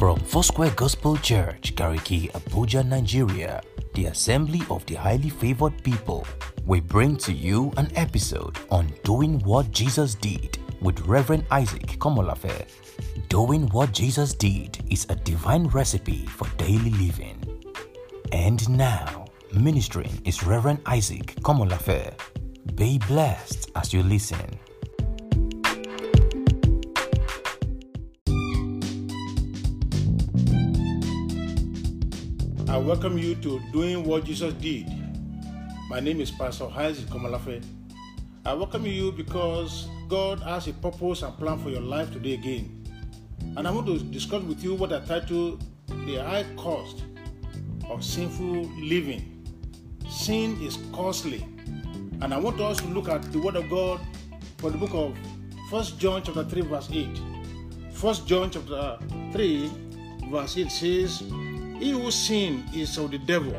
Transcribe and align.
From 0.00 0.18
Foursquare 0.18 0.70
Gospel 0.76 1.18
Church, 1.18 1.74
Gariki, 1.74 2.32
Abuja, 2.32 2.82
Nigeria, 2.82 3.60
the 3.92 4.06
Assembly 4.06 4.62
of 4.70 4.86
the 4.86 4.94
Highly 4.94 5.28
Favored 5.28 5.84
People, 5.84 6.26
we 6.64 6.80
bring 6.80 7.18
to 7.18 7.34
you 7.34 7.70
an 7.76 7.90
episode 7.96 8.56
on 8.70 8.90
Doing 9.04 9.40
What 9.40 9.70
Jesus 9.72 10.14
Did 10.14 10.56
with 10.80 10.98
Reverend 11.00 11.44
Isaac 11.50 11.98
Komolafe. 11.98 12.64
Doing 13.28 13.68
what 13.72 13.92
Jesus 13.92 14.32
did 14.32 14.78
is 14.90 15.04
a 15.10 15.16
divine 15.16 15.66
recipe 15.66 16.24
for 16.24 16.48
daily 16.56 16.92
living. 16.92 17.62
And 18.32 18.66
now, 18.70 19.26
ministering 19.52 20.22
is 20.24 20.42
Reverend 20.42 20.80
Isaac 20.86 21.34
Komolafe. 21.42 22.14
Be 22.74 22.98
blessed 23.06 23.70
as 23.76 23.92
you 23.92 24.02
listen. 24.02 24.59
Welcome 32.80 33.18
you 33.18 33.34
to 33.36 33.60
Doing 33.72 34.04
What 34.04 34.24
Jesus 34.24 34.54
Did. 34.54 34.88
My 35.90 36.00
name 36.00 36.18
is 36.18 36.30
Pastor 36.30 36.66
Isaac 36.74 37.06
Komolafe. 37.06 37.62
I 38.44 38.54
welcome 38.54 38.86
you 38.86 39.12
because 39.12 39.86
God 40.08 40.40
has 40.40 40.66
a 40.66 40.72
purpose 40.72 41.22
and 41.22 41.36
plan 41.36 41.58
for 41.58 41.68
your 41.68 41.82
life 41.82 42.10
today 42.10 42.32
again. 42.34 42.84
And 43.56 43.68
I 43.68 43.70
want 43.70 43.86
to 43.86 43.98
discuss 43.98 44.42
with 44.42 44.64
you 44.64 44.74
what 44.74 44.94
I 44.94 45.00
title 45.00 45.58
The 45.88 46.16
High 46.16 46.46
Cost 46.56 47.04
of 47.88 48.02
Sinful 48.02 48.62
Living. 48.80 49.46
Sin 50.08 50.60
is 50.62 50.78
costly. 50.90 51.46
And 52.22 52.32
I 52.32 52.38
want 52.38 52.60
us 52.60 52.78
to 52.78 52.86
look 52.86 53.08
at 53.10 53.30
the 53.30 53.40
Word 53.40 53.56
of 53.56 53.68
God 53.68 54.00
from 54.56 54.72
the 54.72 54.78
book 54.78 54.94
of 54.94 55.16
1 55.70 55.98
John 55.98 56.22
chapter 56.24 56.44
3, 56.44 56.62
verse 56.62 56.88
8. 56.90 57.06
1 58.00 58.14
John 58.26 58.50
chapter 58.50 58.98
3, 59.32 59.70
verse 60.30 60.56
8 60.56 60.72
says, 60.72 61.22
He 61.80 61.92
who 61.92 62.10
sinned 62.10 62.74
is 62.74 62.98
of 62.98 63.10
the 63.10 63.16
devil, 63.16 63.56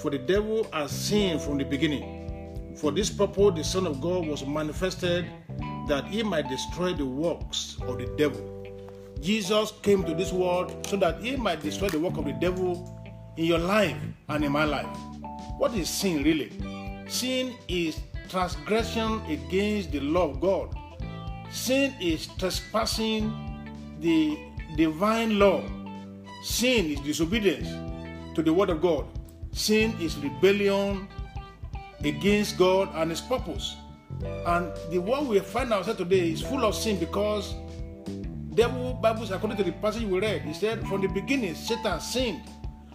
for 0.00 0.10
the 0.10 0.16
devil 0.16 0.66
has 0.72 0.90
sinned 0.90 1.42
from 1.42 1.58
the 1.58 1.64
beginning. 1.64 2.74
For 2.74 2.90
this 2.90 3.10
purpose 3.10 3.54
the 3.54 3.64
Son 3.64 3.86
of 3.86 4.00
God 4.00 4.26
was 4.26 4.46
manifested 4.46 5.26
that 5.88 6.06
he 6.06 6.22
might 6.22 6.48
destroy 6.48 6.94
the 6.94 7.04
works 7.04 7.76
of 7.82 7.98
the 7.98 8.06
devil. 8.16 8.40
Jesus 9.20 9.74
came 9.82 10.04
to 10.04 10.14
this 10.14 10.32
world 10.32 10.86
so 10.86 10.96
that 10.96 11.20
he 11.20 11.36
might 11.36 11.60
destroy 11.60 11.90
the 11.90 12.00
work 12.00 12.16
of 12.16 12.24
the 12.24 12.32
devil 12.32 12.98
in 13.36 13.44
your 13.44 13.58
life 13.58 13.96
and 14.30 14.42
in 14.42 14.50
my 14.50 14.64
life. 14.64 14.86
What 15.58 15.74
is 15.74 15.90
sin 15.90 16.22
really? 16.22 16.50
Sin 17.08 17.52
is 17.68 18.00
transgression 18.30 19.20
against 19.28 19.92
the 19.92 20.00
law 20.00 20.30
of 20.30 20.40
God. 20.40 20.74
Sin 21.50 21.94
is 22.00 22.26
trespassing 22.38 23.30
the 24.00 24.38
divine 24.76 25.38
law. 25.38 25.62
Sin 26.42 26.92
is 26.92 27.00
disobedience 27.00 27.68
to 28.34 28.42
the 28.42 28.52
word 28.52 28.70
of 28.70 28.80
God. 28.80 29.06
Sin 29.52 29.94
is 30.00 30.16
rebellion 30.18 31.08
against 32.04 32.56
God 32.56 32.90
and 32.94 33.10
his 33.10 33.20
purpose. 33.20 33.76
And 34.46 34.72
the 34.90 34.98
world 34.98 35.28
we 35.28 35.40
find 35.40 35.72
ourselves 35.72 35.98
today 35.98 36.30
is 36.30 36.42
full 36.42 36.64
of 36.64 36.74
sin 36.74 36.98
because 36.98 37.54
devil 38.54 38.94
Bibles 38.94 39.30
according 39.30 39.58
to 39.58 39.64
the 39.64 39.72
passage 39.72 40.04
we 40.04 40.18
read, 40.20 40.42
he 40.42 40.52
said 40.54 40.86
from 40.86 41.00
the 41.00 41.08
beginning 41.08 41.54
Satan 41.54 42.00
sinned, 42.00 42.42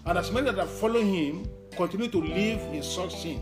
and 0.06 0.18
as 0.18 0.32
many 0.32 0.48
that 0.48 0.58
have 0.58 0.72
followed 0.72 1.06
him 1.06 1.48
continue 1.76 2.08
to 2.08 2.22
live 2.22 2.60
in 2.74 2.84
such 2.84 3.22
sin. 3.22 3.40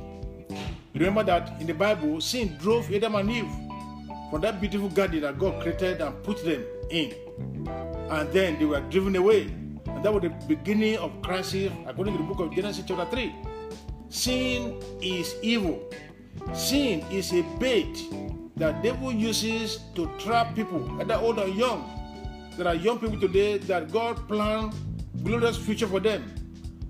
Remember 0.93 1.23
that 1.23 1.59
in 1.61 1.67
the 1.67 1.73
Bible, 1.73 2.19
sin 2.21 2.57
drove 2.59 2.91
Adam 2.93 3.15
and 3.15 3.31
Eve 3.31 3.51
from 4.29 4.41
that 4.41 4.59
beautiful 4.59 4.89
garden 4.89 5.21
that 5.21 5.39
God 5.39 5.61
created 5.61 6.01
and 6.01 6.23
put 6.23 6.43
them 6.43 6.63
in. 6.89 7.13
And 8.09 8.31
then 8.31 8.59
they 8.59 8.65
were 8.65 8.81
driven 8.81 9.15
away. 9.15 9.49
That 10.03 10.11
was 10.11 10.23
the 10.23 10.33
beginning 10.47 10.97
of 10.97 11.21
crisis 11.21 11.71
according 11.85 12.17
to 12.17 12.23
the 12.23 12.27
book 12.27 12.39
of 12.39 12.55
Genesis 12.55 12.83
chapter 12.87 13.05
3. 13.05 13.35
Sin 14.09 14.81
is 14.99 15.35
evil. 15.43 15.79
Sin 16.53 17.05
is 17.11 17.31
a 17.33 17.43
bait 17.59 18.01
that 18.55 18.81
devil 18.81 19.13
uses 19.13 19.77
to 19.93 20.09
trap 20.17 20.55
people, 20.55 20.79
whether 20.97 21.13
old 21.13 21.37
or 21.37 21.47
young. 21.47 21.85
There 22.57 22.67
are 22.67 22.73
young 22.73 22.97
people 22.97 23.19
today 23.19 23.59
that 23.69 23.91
God 23.91 24.27
planned 24.27 24.73
glorious 25.23 25.55
future 25.55 25.85
for 25.85 25.99
them. 25.99 26.25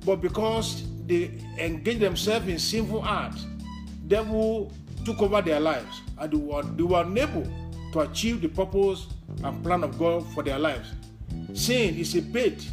But 0.06 0.22
because 0.22 0.84
they 1.06 1.38
engage 1.60 2.00
themselves 2.00 2.48
in 2.48 2.60
sinful 2.60 3.04
acts, 3.04 3.46
devil 4.08 4.72
took 5.04 5.22
over 5.22 5.42
their 5.42 5.60
lives 5.60 6.02
and 6.18 6.32
they 6.32 6.38
were, 6.38 6.64
they 6.64 6.84
were 6.84 7.02
unable 7.02 7.44
to 7.92 8.00
achieve 8.00 8.40
the 8.40 8.48
purpose 8.48 9.08
and 9.44 9.62
plan 9.64 9.84
of 9.84 10.00
God 10.00 10.26
for 10.34 10.44
their 10.44 10.58
lives. 10.58 10.94
Sin 11.54 11.96
is 11.96 12.16
a 12.16 12.22
bait 12.22 12.72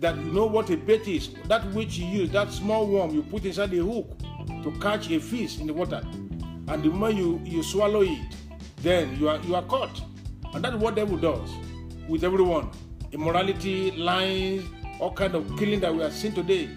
that 0.00 0.16
you 0.16 0.32
know 0.32 0.46
what 0.46 0.70
a 0.70 0.76
bait 0.76 1.06
is. 1.06 1.30
That 1.46 1.64
which 1.72 1.98
you 1.98 2.06
use, 2.06 2.30
that 2.30 2.50
small 2.52 2.86
worm 2.86 3.14
you 3.14 3.22
put 3.22 3.44
inside 3.44 3.70
the 3.70 3.78
hook 3.78 4.18
to 4.62 4.72
catch 4.80 5.10
a 5.10 5.20
fish 5.20 5.60
in 5.60 5.66
the 5.66 5.74
water. 5.74 6.02
And 6.68 6.82
the 6.82 6.88
moment 6.88 7.16
you, 7.16 7.40
you 7.44 7.62
swallow 7.62 8.02
it, 8.02 8.18
then 8.78 9.18
you 9.18 9.28
are 9.28 9.38
you 9.40 9.54
are 9.54 9.62
caught. 9.62 10.00
And 10.54 10.64
that's 10.64 10.76
what 10.76 10.94
devil 10.94 11.16
does 11.16 11.50
with 12.08 12.24
everyone. 12.24 12.70
Immorality, 13.12 13.90
lying, 13.92 14.62
all 14.98 15.12
kind 15.12 15.34
of 15.34 15.46
killing 15.58 15.80
that 15.80 15.94
we 15.94 16.02
are 16.02 16.10
seeing 16.10 16.34
today. 16.34 16.68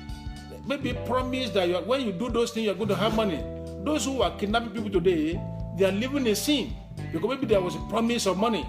Maybe 0.65 0.93
promise 1.05 1.49
that 1.51 1.67
you 1.67 1.75
are, 1.75 1.83
when 1.83 2.01
you 2.01 2.11
do 2.11 2.29
those 2.29 2.51
things, 2.51 2.65
you 2.65 2.71
are 2.71 2.75
going 2.75 2.89
to 2.89 2.95
have 2.95 3.15
money. 3.15 3.43
Those 3.83 4.05
who 4.05 4.21
are 4.21 4.35
kidnapping 4.37 4.71
people 4.71 4.89
today, 4.89 5.41
they 5.77 5.85
are 5.85 5.91
living 5.91 6.25
in 6.25 6.35
sin. 6.35 6.73
Because 7.11 7.29
maybe 7.29 7.45
there 7.47 7.61
was 7.61 7.75
a 7.75 7.79
promise 7.89 8.25
of 8.25 8.37
money. 8.37 8.65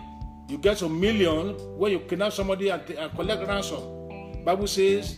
You 0.48 0.58
get 0.58 0.78
some 0.78 1.00
million 1.00 1.54
when 1.78 1.92
you 1.92 2.00
kidnap 2.00 2.32
somebody 2.32 2.68
and, 2.68 2.82
and 2.90 3.14
collect 3.14 3.46
ransom. 3.46 4.03
Bible 4.44 4.66
says, 4.66 5.16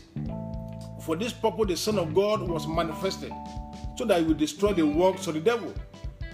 for 1.02 1.16
this 1.16 1.32
purpose 1.32 1.66
the 1.68 1.76
Son 1.76 1.98
of 1.98 2.14
God 2.14 2.42
was 2.48 2.66
manifested, 2.66 3.32
so 3.96 4.04
that 4.04 4.20
he 4.20 4.24
will 4.24 4.34
destroy 4.34 4.72
the 4.72 4.86
works 4.86 5.26
of 5.26 5.34
the 5.34 5.40
devil. 5.40 5.72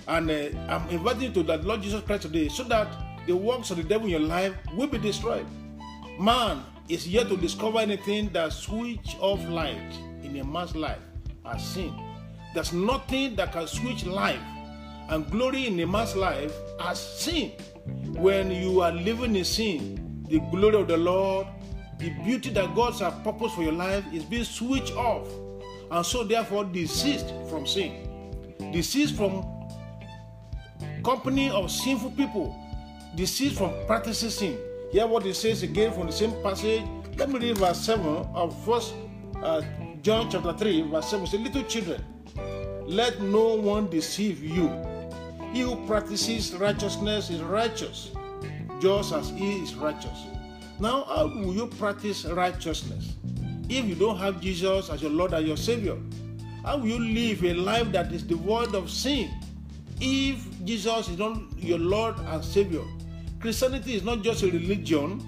And 0.08 0.30
uh, 0.30 0.48
I'm 0.69 0.88
inviting 0.91 1.22
you 1.22 1.31
to 1.32 1.42
that 1.44 1.64
Lord 1.64 1.82
Jesus 1.82 2.02
Christ 2.02 2.22
today, 2.22 2.48
so 2.48 2.64
that 2.64 2.88
the 3.26 3.36
works 3.36 3.70
of 3.70 3.76
the 3.76 3.82
devil 3.84 4.06
in 4.06 4.10
your 4.10 4.20
life 4.20 4.54
will 4.75 4.88
be 4.88 4.98
destroyed. 4.98 5.47
Man 6.19 6.64
is 6.88 7.06
yet 7.08 7.28
to 7.28 7.36
discover 7.36 7.78
anything 7.78 8.28
that 8.31 8.52
switch 8.52 9.16
off 9.20 9.42
light 9.48 9.94
in 10.22 10.36
a 10.38 10.44
man's 10.44 10.75
life 10.75 10.98
as 11.47 11.64
sin. 11.64 11.94
There's 12.54 12.72
nothing 12.72 13.36
that 13.36 13.52
can 13.52 13.66
switch 13.66 14.04
life 14.04 14.41
and 15.08 15.31
glory 15.31 15.66
in 15.66 15.78
a 15.81 15.86
man's 15.86 16.16
life 16.16 16.52
as 16.81 17.00
sin. 17.00 17.52
When 18.14 18.50
you 18.50 18.81
are 18.81 18.92
living 18.92 19.36
in 19.36 19.44
sin, 19.44 20.25
the 20.28 20.41
glory 20.50 20.76
of 20.76 20.88
the 20.88 20.97
Lord, 20.97 21.47
the 22.02 22.10
beauty 22.24 22.50
that 22.50 22.74
God 22.74 22.94
has 22.94 23.14
purpose 23.22 23.54
for 23.54 23.62
your 23.62 23.72
life 23.72 24.04
is 24.12 24.24
being 24.24 24.44
switched 24.44 24.92
off. 24.94 25.28
And 25.90 26.04
so 26.04 26.24
therefore 26.24 26.64
desist 26.64 27.32
from 27.48 27.66
sin. 27.66 28.08
Desist 28.72 29.14
from 29.14 29.44
company 31.04 31.50
of 31.50 31.70
sinful 31.70 32.10
people. 32.12 32.56
Desist 33.14 33.56
from 33.56 33.72
practicing 33.86 34.30
sin. 34.30 34.58
Hear 34.90 35.06
what 35.06 35.24
it 35.26 35.34
says 35.34 35.62
again 35.62 35.92
from 35.92 36.06
the 36.06 36.12
same 36.12 36.32
passage. 36.42 36.82
Let 37.16 37.30
me 37.30 37.38
read 37.38 37.58
verse 37.58 37.78
7 37.80 38.04
of 38.34 38.64
first 38.64 38.94
uh, 39.42 39.62
John 40.02 40.30
chapter 40.30 40.52
3, 40.52 40.82
verse 40.90 41.08
7. 41.08 41.26
Say, 41.26 41.38
little 41.38 41.62
children, 41.64 42.02
let 42.86 43.20
no 43.20 43.54
one 43.54 43.88
deceive 43.88 44.42
you. 44.42 44.69
He 45.52 45.60
who 45.60 45.76
practices 45.86 46.54
righteousness 46.54 47.30
is 47.30 47.42
righteous, 47.42 48.10
just 48.80 49.12
as 49.12 49.28
he 49.30 49.62
is 49.62 49.74
righteous. 49.74 50.31
Now, 50.82 51.04
how 51.04 51.28
will 51.28 51.54
you 51.54 51.69
practice 51.69 52.25
righteousness 52.25 53.15
if 53.69 53.84
you 53.84 53.94
don't 53.94 54.19
have 54.19 54.41
Jesus 54.41 54.91
as 54.91 55.00
your 55.00 55.12
Lord 55.12 55.32
and 55.32 55.47
your 55.47 55.56
Savior? 55.56 55.97
How 56.65 56.76
will 56.78 56.88
you 56.88 56.98
live 56.98 57.44
a 57.44 57.54
life 57.54 57.93
that 57.93 58.10
is 58.10 58.25
devoid 58.25 58.75
of 58.75 58.91
sin 58.91 59.31
if 60.00 60.44
Jesus 60.65 61.09
is 61.09 61.19
not 61.19 61.38
your 61.56 61.78
Lord 61.78 62.19
and 62.19 62.44
Savior? 62.44 62.82
Christianity 63.38 63.94
is 63.94 64.02
not 64.02 64.23
just 64.23 64.43
a 64.43 64.46
religion. 64.46 65.25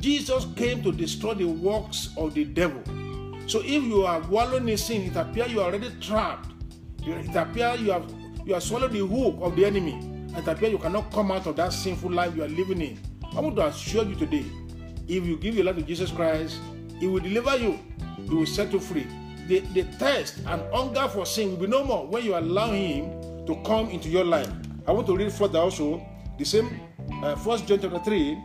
Jesus 0.00 0.44
came 0.56 0.82
to 0.82 0.90
destroy 0.90 1.34
the 1.34 1.46
works 1.46 2.08
of 2.16 2.34
the 2.34 2.44
devil. 2.44 2.82
So 3.46 3.60
if 3.60 3.84
you 3.84 4.02
are 4.02 4.20
wallowing 4.22 4.68
in 4.68 4.76
sin, 4.76 5.02
it 5.02 5.14
appears 5.14 5.52
you 5.52 5.60
are 5.60 5.66
already 5.66 5.90
trapped. 6.00 6.50
It 7.06 7.36
appears 7.36 7.80
you 7.80 7.92
have 7.92 8.12
you 8.44 8.54
have 8.54 8.62
swallowed 8.64 8.90
the 8.90 9.06
hook 9.06 9.38
of 9.40 9.54
the 9.54 9.66
enemy. 9.66 10.00
It 10.36 10.48
appears 10.48 10.72
you 10.72 10.78
cannot 10.78 11.12
come 11.12 11.30
out 11.30 11.46
of 11.46 11.54
that 11.54 11.72
sinful 11.72 12.10
life 12.10 12.34
you 12.34 12.42
are 12.42 12.48
living 12.48 12.80
in. 12.80 12.98
I 13.36 13.38
want 13.38 13.54
to 13.54 13.66
assure 13.66 14.04
you 14.04 14.16
today, 14.16 14.44
if 15.10 15.26
you 15.26 15.36
give 15.36 15.56
your 15.56 15.64
life 15.64 15.76
to 15.76 15.82
Jesus 15.82 16.10
Christ, 16.12 16.58
He 17.00 17.08
will 17.08 17.20
deliver 17.20 17.56
you. 17.56 17.78
He 18.28 18.34
will 18.34 18.46
set 18.46 18.72
you 18.72 18.78
free. 18.78 19.06
The, 19.48 19.60
the 19.74 19.82
thirst 19.98 20.38
and 20.46 20.62
hunger 20.72 21.08
for 21.08 21.26
sin 21.26 21.50
will 21.50 21.56
be 21.56 21.66
no 21.66 21.82
more 21.82 22.06
when 22.06 22.24
you 22.24 22.36
allow 22.38 22.70
Him 22.70 23.10
to 23.46 23.60
come 23.66 23.90
into 23.90 24.08
your 24.08 24.24
life. 24.24 24.48
I 24.86 24.92
want 24.92 25.06
to 25.08 25.16
read 25.16 25.32
further 25.32 25.58
also 25.58 26.06
the 26.38 26.44
same 26.44 26.80
uh, 27.22 27.34
First 27.34 27.66
John 27.66 27.80
chapter 27.80 27.98
three. 28.00 28.38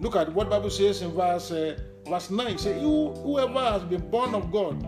Look 0.00 0.16
at 0.16 0.32
what 0.32 0.48
Bible 0.48 0.70
says 0.70 1.02
in 1.02 1.10
verse 1.10 1.50
uh, 1.50 1.78
verse 2.08 2.30
nine. 2.30 2.58
Say, 2.58 2.80
you, 2.80 3.10
whoever 3.22 3.60
has 3.60 3.82
been 3.82 4.08
born 4.08 4.34
of 4.34 4.52
God 4.52 4.78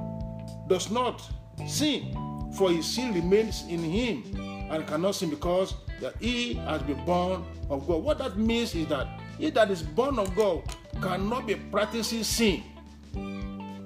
does 0.69 0.91
not 0.91 1.23
sin, 1.67 2.15
for 2.57 2.71
his 2.71 2.87
sin 2.87 3.13
remains 3.13 3.65
in 3.69 3.81
him 3.81 4.23
and 4.71 4.87
cannot 4.87 5.15
sin 5.15 5.31
because 5.31 5.75
that 6.01 6.15
he 6.21 6.55
has 6.55 6.83
been 6.83 7.05
born 7.05 7.45
of 7.71 7.87
God. 7.87 8.03
What 8.03 8.19
that 8.19 8.39
means 8.39 8.75
is 8.75 8.87
that 8.89 9.07
he 9.39 9.51
that 9.51 9.71
is 9.71 9.83
born 9.83 10.19
of 10.19 10.35
God 10.35 10.63
cannot 11.01 11.47
be 11.47 11.55
practicing 11.55 12.25
sin 12.25 12.63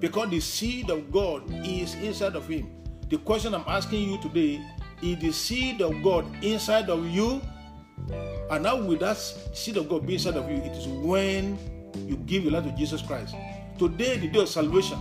because 0.00 0.30
the 0.30 0.40
seed 0.40 0.90
of 0.90 1.10
God 1.10 1.42
is 1.66 1.94
inside 1.94 2.36
of 2.36 2.46
him. 2.48 2.70
The 3.08 3.18
question 3.18 3.54
I'm 3.54 3.64
asking 3.66 4.10
you 4.10 4.20
today 4.20 4.60
is 5.02 5.18
the 5.18 5.32
seed 5.32 5.80
of 5.80 6.02
God 6.02 6.26
inside 6.42 6.90
of 6.90 7.06
you? 7.06 7.40
And 8.50 8.66
how 8.66 8.80
will 8.80 8.98
that 8.98 9.16
seed 9.16 9.76
of 9.76 9.88
God 9.88 10.06
be 10.06 10.14
inside 10.14 10.36
of 10.36 10.50
you? 10.50 10.56
It 10.56 10.76
is 10.76 10.86
when 10.86 11.58
you 12.06 12.16
give 12.16 12.44
your 12.44 12.52
life 12.52 12.64
to 12.64 12.72
Jesus 12.72 13.02
Christ. 13.02 13.34
Today, 13.78 14.18
the 14.18 14.28
day 14.28 14.40
of 14.40 14.48
salvation. 14.48 14.98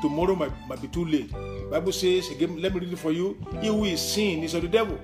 Tomorrow 0.00 0.34
might, 0.34 0.52
might 0.66 0.80
be 0.80 0.88
too 0.88 1.04
late. 1.04 1.30
Bible 1.70 1.92
says, 1.92 2.30
again, 2.30 2.60
let 2.60 2.74
me 2.74 2.80
read 2.80 2.92
it 2.92 2.98
for 2.98 3.12
you. 3.12 3.36
He 3.60 3.68
who 3.68 3.84
is 3.84 4.00
sin 4.00 4.42
is 4.42 4.54
of 4.54 4.62
the 4.62 4.68
devil. 4.68 4.98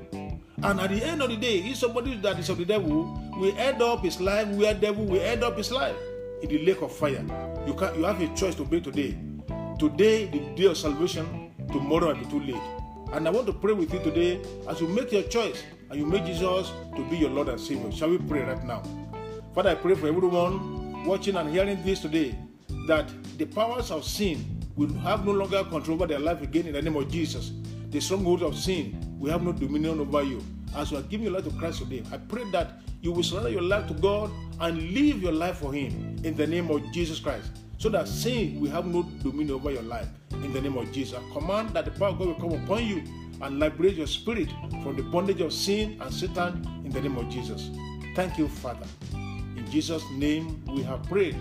And 0.62 0.80
at 0.80 0.90
the 0.90 1.04
end 1.04 1.20
of 1.20 1.28
the 1.28 1.36
day, 1.36 1.58
if 1.58 1.76
somebody 1.76 2.16
that 2.16 2.38
is 2.38 2.48
of 2.48 2.58
the 2.58 2.64
devil 2.64 3.04
will 3.36 3.54
end 3.58 3.82
up 3.82 4.02
his 4.02 4.20
life 4.20 4.48
where 4.48 4.72
devil 4.72 5.04
will 5.04 5.20
end 5.20 5.44
up 5.44 5.56
his 5.56 5.70
life 5.70 5.96
in 6.42 6.48
the 6.48 6.64
lake 6.64 6.80
of 6.82 6.92
fire. 6.92 7.24
You 7.66 7.74
can 7.74 7.94
you 7.94 8.04
have 8.04 8.20
a 8.20 8.28
choice 8.34 8.54
to 8.56 8.64
make 8.64 8.84
today. 8.84 9.16
Today, 9.78 10.26
the 10.26 10.40
day 10.56 10.64
of 10.64 10.76
salvation, 10.78 11.52
tomorrow 11.68 12.14
might 12.14 12.24
be 12.24 12.30
too 12.30 12.40
late. 12.40 12.62
And 13.12 13.28
I 13.28 13.30
want 13.30 13.46
to 13.46 13.52
pray 13.52 13.74
with 13.74 13.92
you 13.92 14.00
today 14.00 14.40
as 14.68 14.80
you 14.80 14.88
make 14.88 15.12
your 15.12 15.24
choice 15.24 15.62
and 15.90 16.00
you 16.00 16.06
make 16.06 16.24
Jesus 16.24 16.72
to 16.96 17.06
be 17.10 17.18
your 17.18 17.30
Lord 17.30 17.48
and 17.48 17.60
Savior. 17.60 17.92
Shall 17.92 18.10
we 18.10 18.18
pray 18.18 18.40
right 18.40 18.64
now? 18.64 18.82
Father, 19.54 19.70
I 19.70 19.74
pray 19.74 19.94
for 19.94 20.08
everyone 20.08 21.04
watching 21.04 21.36
and 21.36 21.50
hearing 21.50 21.82
this 21.84 22.00
today 22.00 22.34
that 22.86 23.08
the 23.38 23.44
powers 23.44 23.90
of 23.90 24.04
sin 24.04 24.44
will 24.74 24.92
have 25.00 25.24
no 25.24 25.32
longer 25.32 25.62
control 25.64 25.96
over 25.96 26.06
their 26.06 26.18
life 26.18 26.42
again 26.42 26.66
in 26.66 26.72
the 26.72 26.82
name 26.82 26.96
of 26.96 27.10
Jesus. 27.10 27.52
The 27.90 28.00
stronghold 28.00 28.42
of 28.42 28.56
sin 28.56 29.05
will 29.18 29.30
have 29.30 29.42
no 29.42 29.52
dominion 29.52 30.00
over 30.00 30.22
you. 30.22 30.42
As 30.74 30.90
you 30.90 30.98
are 30.98 31.02
giving 31.02 31.24
your 31.24 31.32
life 31.32 31.44
to 31.44 31.50
Christ 31.58 31.78
today, 31.78 32.02
I 32.12 32.18
pray 32.18 32.44
that 32.50 32.80
you 33.00 33.12
will 33.12 33.22
surrender 33.22 33.50
your 33.50 33.62
life 33.62 33.86
to 33.88 33.94
God 33.94 34.30
and 34.60 34.90
live 34.92 35.22
your 35.22 35.32
life 35.32 35.58
for 35.58 35.72
Him 35.72 36.16
in 36.24 36.36
the 36.36 36.46
name 36.46 36.70
of 36.70 36.82
Jesus 36.92 37.20
Christ. 37.20 37.50
So 37.78 37.88
that 37.90 38.08
sin 38.08 38.60
will 38.60 38.70
have 38.70 38.86
no 38.86 39.02
dominion 39.22 39.52
over 39.52 39.70
your 39.70 39.82
life 39.82 40.08
in 40.32 40.52
the 40.52 40.60
name 40.60 40.76
of 40.76 40.90
Jesus. 40.92 41.18
I 41.18 41.32
command 41.38 41.70
that 41.70 41.84
the 41.84 41.90
power 41.92 42.08
of 42.08 42.18
God 42.18 42.28
will 42.28 42.34
come 42.34 42.52
upon 42.52 42.86
you 42.86 43.02
and 43.42 43.58
liberate 43.58 43.96
your 43.96 44.06
spirit 44.06 44.48
from 44.82 44.96
the 44.96 45.02
bondage 45.02 45.40
of 45.40 45.52
sin 45.52 45.98
and 46.00 46.12
Satan 46.12 46.66
in 46.84 46.90
the 46.90 47.00
name 47.00 47.16
of 47.16 47.28
Jesus. 47.28 47.70
Thank 48.14 48.38
you, 48.38 48.48
Father. 48.48 48.86
In 49.12 49.66
Jesus' 49.70 50.02
name 50.12 50.62
we 50.66 50.82
have 50.82 51.02
prayed. 51.04 51.36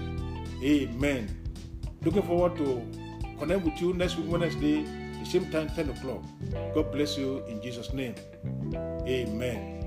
Amen. 0.61 1.29
Looking 2.03 2.23
forward 2.23 2.57
to 2.57 2.85
connect 3.39 3.63
with 3.63 3.81
you 3.81 3.93
next 3.93 4.17
week, 4.17 4.29
Wednesday, 4.29 4.85
the 5.25 5.31
same 5.31 5.51
time, 5.51 5.69
10 5.69 5.89
o'clock. 5.89 6.21
God 6.73 6.91
bless 6.91 7.17
you 7.17 7.43
in 7.47 7.61
Jesus' 7.61 7.93
name. 7.93 8.15
Amen. 9.07 9.81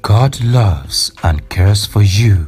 God 0.02 0.40
loves 0.42 1.12
and 1.22 1.48
cares 1.48 1.86
for 1.86 2.02
you. 2.02 2.46